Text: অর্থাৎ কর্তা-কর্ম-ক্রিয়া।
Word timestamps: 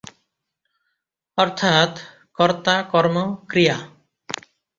অর্থাৎ 1.37 1.91
কর্তা-কর্ম-ক্রিয়া। 2.37 3.77